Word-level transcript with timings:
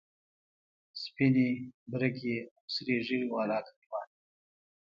سپینې، 1.01 1.49
برګې 1.91 2.35
او 2.55 2.63
سرې 2.73 2.97
ږیرې 3.07 3.27
والا 3.33 3.59
کلیوال. 3.65 4.09